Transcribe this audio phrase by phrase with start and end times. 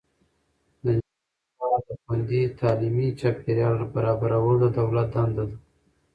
[0.83, 5.57] د نجونو لپاره د خوندي تعلیمي چاپیریال برابرول د دولت دنده ده.